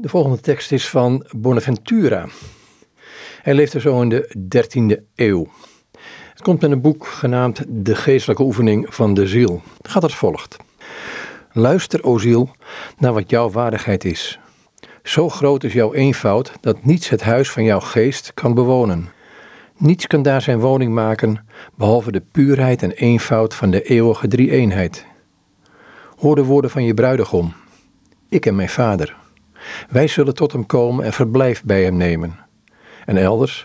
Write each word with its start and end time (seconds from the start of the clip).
De 0.00 0.08
volgende 0.08 0.40
tekst 0.40 0.72
is 0.72 0.88
van 0.88 1.26
Bonaventura. 1.36 2.26
Hij 3.42 3.54
leefde 3.54 3.80
zo 3.80 4.00
in 4.00 4.08
de 4.08 4.34
13e 4.56 5.02
eeuw. 5.14 5.46
Het 6.30 6.42
komt 6.42 6.62
in 6.62 6.70
een 6.70 6.80
boek 6.80 7.06
genaamd 7.06 7.64
De 7.68 7.94
geestelijke 7.94 8.42
oefening 8.42 8.94
van 8.94 9.14
de 9.14 9.26
ziel. 9.26 9.62
Het 9.76 9.88
gaat 9.88 10.02
als 10.02 10.16
volgt. 10.16 10.56
Luister, 11.52 12.04
o 12.04 12.18
ziel, 12.18 12.50
naar 12.98 13.12
wat 13.12 13.30
jouw 13.30 13.50
waardigheid 13.50 14.04
is. 14.04 14.38
Zo 15.02 15.28
groot 15.28 15.64
is 15.64 15.72
jouw 15.72 15.94
eenvoud 15.94 16.52
dat 16.60 16.84
niets 16.84 17.08
het 17.08 17.22
huis 17.22 17.50
van 17.50 17.64
jouw 17.64 17.80
geest 17.80 18.34
kan 18.34 18.54
bewonen. 18.54 19.08
Niets 19.76 20.06
kan 20.06 20.22
daar 20.22 20.42
zijn 20.42 20.60
woning 20.60 20.94
maken, 20.94 21.46
behalve 21.74 22.12
de 22.12 22.22
puurheid 22.32 22.82
en 22.82 22.92
eenvoud 22.92 23.54
van 23.54 23.70
de 23.70 23.82
eeuwige 23.82 24.28
drie-eenheid. 24.28 25.06
Hoor 26.16 26.34
de 26.34 26.44
woorden 26.44 26.70
van 26.70 26.84
je 26.84 26.94
bruidegom. 26.94 27.52
Ik 28.28 28.46
en 28.46 28.56
mijn 28.56 28.68
vader. 28.68 29.16
Wij 29.88 30.06
zullen 30.06 30.34
tot 30.34 30.52
hem 30.52 30.66
komen 30.66 31.04
en 31.04 31.12
verblijf 31.12 31.62
bij 31.64 31.82
hem 31.82 31.96
nemen. 31.96 32.38
En 33.04 33.16
elders, 33.16 33.64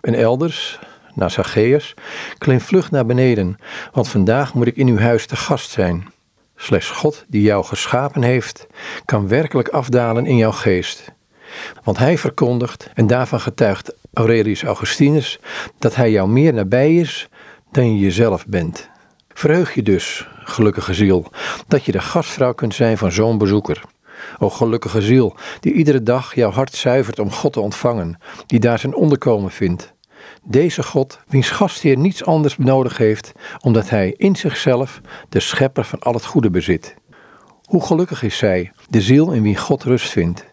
en 0.00 0.14
elders, 0.14 0.78
naar 1.14 1.30
Zacchaeus, 1.30 1.94
klim 2.38 2.60
vlug 2.60 2.90
naar 2.90 3.06
beneden, 3.06 3.56
want 3.92 4.08
vandaag 4.08 4.54
moet 4.54 4.66
ik 4.66 4.76
in 4.76 4.88
uw 4.88 4.98
huis 4.98 5.26
te 5.26 5.36
gast 5.36 5.70
zijn. 5.70 6.12
Slechts 6.56 6.90
God, 6.90 7.24
die 7.28 7.42
jou 7.42 7.64
geschapen 7.64 8.22
heeft, 8.22 8.66
kan 9.04 9.28
werkelijk 9.28 9.68
afdalen 9.68 10.26
in 10.26 10.36
jouw 10.36 10.52
geest. 10.52 11.12
Want 11.84 11.98
hij 11.98 12.18
verkondigt, 12.18 12.90
en 12.94 13.06
daarvan 13.06 13.40
getuigt 13.40 13.94
Aurelius 14.12 14.62
Augustinus, 14.62 15.38
dat 15.78 15.94
hij 15.94 16.10
jou 16.10 16.28
meer 16.28 16.52
nabij 16.52 16.94
is 16.94 17.28
dan 17.70 17.94
je 17.94 17.98
jezelf 17.98 18.46
bent. 18.46 18.88
Verheug 19.28 19.74
je 19.74 19.82
dus, 19.82 20.28
gelukkige 20.44 20.94
ziel, 20.94 21.30
dat 21.68 21.84
je 21.84 21.92
de 21.92 22.00
gastvrouw 22.00 22.52
kunt 22.52 22.74
zijn 22.74 22.98
van 22.98 23.12
zo'n 23.12 23.38
bezoeker. 23.38 23.82
O 24.38 24.50
gelukkige 24.50 25.00
ziel, 25.00 25.36
die 25.60 25.72
iedere 25.72 26.02
dag 26.02 26.34
jouw 26.34 26.50
hart 26.50 26.74
zuivert 26.74 27.18
om 27.18 27.30
God 27.30 27.52
te 27.52 27.60
ontvangen, 27.60 28.18
die 28.46 28.60
daar 28.60 28.78
zijn 28.78 28.94
onderkomen 28.94 29.50
vindt. 29.50 29.94
Deze 30.44 30.82
God, 30.82 31.20
wiens 31.28 31.50
gastheer 31.50 31.98
niets 31.98 32.24
anders 32.24 32.56
nodig 32.58 32.96
heeft, 32.96 33.32
omdat 33.60 33.90
hij 33.90 34.14
in 34.16 34.36
zichzelf 34.36 35.00
de 35.28 35.40
schepper 35.40 35.84
van 35.84 35.98
al 35.98 36.12
het 36.12 36.24
goede 36.24 36.50
bezit. 36.50 36.94
Hoe 37.64 37.86
gelukkig 37.86 38.22
is 38.22 38.36
zij, 38.36 38.72
de 38.88 39.00
ziel 39.00 39.32
in 39.32 39.42
wie 39.42 39.56
God 39.56 39.82
rust 39.82 40.10
vindt, 40.10 40.44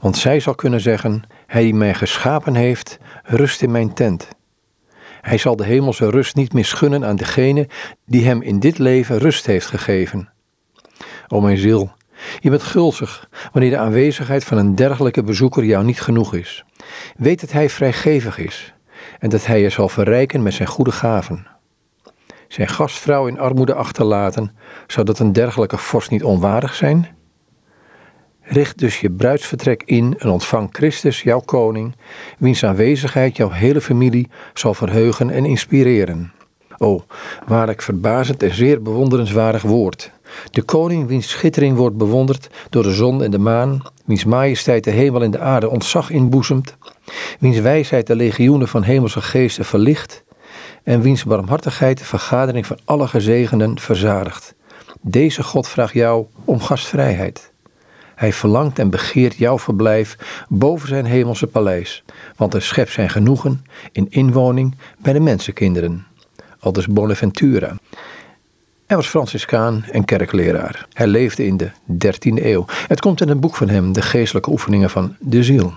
want 0.00 0.16
zij 0.16 0.40
zal 0.40 0.54
kunnen 0.54 0.80
zeggen: 0.80 1.22
Hij 1.46 1.62
die 1.62 1.74
mij 1.74 1.94
geschapen 1.94 2.54
heeft, 2.54 2.98
rust 3.22 3.62
in 3.62 3.70
mijn 3.70 3.94
tent. 3.94 4.28
Hij 5.20 5.38
zal 5.38 5.56
de 5.56 5.64
hemelse 5.64 6.10
rust 6.10 6.34
niet 6.34 6.52
misgunnen 6.52 7.04
aan 7.04 7.16
degene 7.16 7.68
die 8.06 8.24
hem 8.24 8.42
in 8.42 8.60
dit 8.60 8.78
leven 8.78 9.18
rust 9.18 9.46
heeft 9.46 9.66
gegeven. 9.66 10.28
O 11.28 11.40
mijn 11.40 11.58
ziel, 11.58 11.92
je 12.40 12.50
bent 12.50 12.62
gulzig 12.62 13.28
wanneer 13.52 13.70
de 13.70 13.78
aanwezigheid 13.78 14.44
van 14.44 14.58
een 14.58 14.74
dergelijke 14.74 15.22
bezoeker 15.22 15.64
jou 15.64 15.84
niet 15.84 16.00
genoeg 16.00 16.34
is. 16.34 16.64
Weet 17.16 17.40
dat 17.40 17.52
hij 17.52 17.68
vrijgevig 17.68 18.38
is 18.38 18.74
en 19.18 19.28
dat 19.28 19.46
hij 19.46 19.60
je 19.60 19.70
zal 19.70 19.88
verrijken 19.88 20.42
met 20.42 20.54
zijn 20.54 20.68
goede 20.68 20.92
gaven. 20.92 21.46
Zijn 22.48 22.68
gastvrouw 22.68 23.26
in 23.26 23.38
armoede 23.38 23.74
achterlaten, 23.74 24.56
zou 24.86 25.06
dat 25.06 25.18
een 25.18 25.32
dergelijke 25.32 25.78
vorst 25.78 26.10
niet 26.10 26.24
onwaardig 26.24 26.74
zijn? 26.74 27.08
Richt 28.42 28.78
dus 28.78 29.00
je 29.00 29.10
bruidsvertrek 29.10 29.82
in 29.84 30.14
en 30.18 30.28
ontvang 30.28 30.68
Christus, 30.72 31.22
jouw 31.22 31.40
koning, 31.40 31.96
wiens 32.38 32.64
aanwezigheid 32.64 33.36
jouw 33.36 33.50
hele 33.50 33.80
familie 33.80 34.30
zal 34.54 34.74
verheugen 34.74 35.30
en 35.30 35.44
inspireren. 35.44 36.32
O, 36.78 37.04
waarlijk 37.46 37.82
verbazend 37.82 38.42
en 38.42 38.54
zeer 38.54 38.82
bewonderenswaardig 38.82 39.62
woord. 39.62 40.10
De 40.50 40.62
koning 40.62 41.06
wiens 41.06 41.28
schittering 41.28 41.76
wordt 41.76 41.96
bewonderd 41.96 42.48
door 42.70 42.82
de 42.82 42.92
zon 42.92 43.22
en 43.22 43.30
de 43.30 43.38
maan, 43.38 43.82
wiens 44.04 44.24
majesteit 44.24 44.84
de 44.84 44.90
hemel 44.90 45.22
en 45.22 45.30
de 45.30 45.38
aarde 45.38 45.68
ontzag 45.68 46.10
inboezemt, 46.10 46.76
wiens 47.38 47.58
wijsheid 47.58 48.06
de 48.06 48.16
legioenen 48.16 48.68
van 48.68 48.82
hemelse 48.82 49.20
geesten 49.20 49.64
verlicht, 49.64 50.24
en 50.82 51.00
wiens 51.00 51.24
barmhartigheid 51.24 51.98
de 51.98 52.04
vergadering 52.04 52.66
van 52.66 52.78
alle 52.84 53.08
gezegenden 53.08 53.78
verzadigt. 53.78 54.54
Deze 55.00 55.42
God 55.42 55.68
vraagt 55.68 55.92
jou 55.92 56.26
om 56.44 56.60
gastvrijheid. 56.60 57.52
Hij 58.14 58.32
verlangt 58.32 58.78
en 58.78 58.90
begeert 58.90 59.36
jouw 59.36 59.58
verblijf 59.58 60.44
boven 60.48 60.88
zijn 60.88 61.04
hemelse 61.04 61.46
paleis, 61.46 62.04
want 62.36 62.54
er 62.54 62.62
schept 62.62 62.92
zijn 62.92 63.10
genoegen 63.10 63.64
in 63.92 64.06
inwoning 64.10 64.74
bij 64.98 65.12
de 65.12 65.20
mensenkinderen. 65.20 66.06
Aldus 66.58 66.86
Bonaventura. 66.86 67.76
Hij 68.92 69.00
was 69.00 69.10
Franciscaan 69.10 69.84
en 69.90 70.04
kerkleraar. 70.04 70.86
Hij 70.92 71.06
leefde 71.06 71.46
in 71.46 71.56
de 71.56 71.70
13e 71.92 72.44
eeuw. 72.44 72.64
Het 72.86 73.00
komt 73.00 73.20
in 73.20 73.28
een 73.28 73.40
boek 73.40 73.56
van 73.56 73.68
hem, 73.68 73.92
De 73.92 74.02
Geestelijke 74.02 74.50
Oefeningen 74.50 74.90
van 74.90 75.16
de 75.18 75.42
Ziel. 75.42 75.72